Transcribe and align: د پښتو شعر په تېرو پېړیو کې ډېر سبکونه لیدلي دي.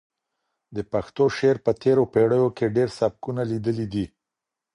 د 0.75 0.77
پښتو 0.91 1.23
شعر 1.37 1.57
په 1.65 1.71
تېرو 1.81 2.03
پېړیو 2.13 2.47
کې 2.57 2.73
ډېر 2.75 2.89
سبکونه 2.99 3.41
لیدلي 3.51 3.87
دي. 3.93 4.05